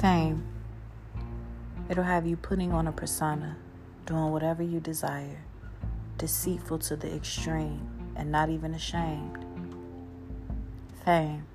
[0.00, 0.44] Fame.
[1.88, 3.56] It'll have you putting on a persona,
[4.06, 5.40] doing whatever you desire,
[6.18, 9.44] deceitful to the extreme, and not even ashamed.
[11.04, 11.46] Fame.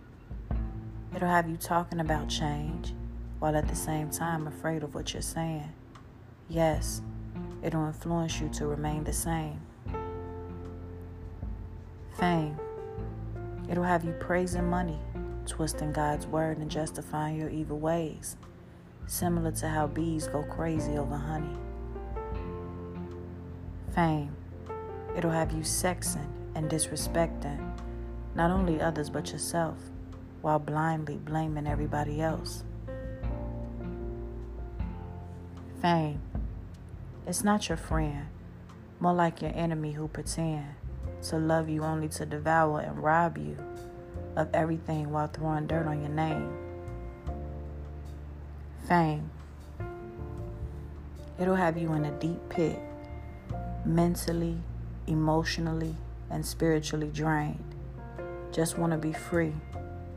[1.16, 2.94] It'll have you talking about change
[3.40, 5.72] while at the same time afraid of what you're saying.
[6.50, 7.02] Yes,
[7.62, 9.62] it'll influence you to remain the same.
[12.20, 12.60] Fame.
[13.70, 15.00] It'll have you praising money,
[15.46, 18.38] twisting God's word and justifying your evil ways,
[19.08, 21.58] similar to how bees go crazy over honey.
[23.94, 24.36] Fame.
[25.16, 27.72] It'll have you sexing and disrespecting
[28.36, 29.78] not only others but yourself
[30.42, 32.64] while blindly blaming everybody else.
[35.82, 36.22] Fame.
[37.28, 38.26] It's not your friend,
[39.00, 40.66] more like your enemy who pretend
[41.24, 43.58] to love you only to devour and rob you
[44.36, 46.52] of everything while throwing dirt on your name.
[48.88, 49.30] Fame.
[51.40, 52.80] It'll have you in a deep pit,
[53.86, 54.58] mentally,
[55.08, 55.96] emotionally,
[56.30, 57.64] and spiritually drained.
[58.52, 59.54] Just want to be free,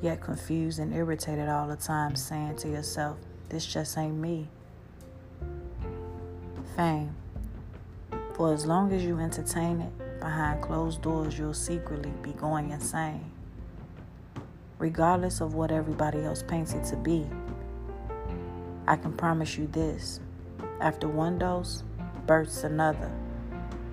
[0.03, 3.17] yet confused and irritated all the time, saying to yourself,
[3.49, 4.49] This just ain't me.
[6.77, 7.15] Fame.
[8.35, 13.31] For as long as you entertain it, behind closed doors, you'll secretly be going insane.
[14.79, 17.27] Regardless of what everybody else paints it to be,
[18.87, 20.21] I can promise you this
[20.81, 21.83] after one dose,
[22.27, 23.11] bursts another.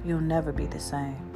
[0.04, 1.33] You'll never be the same.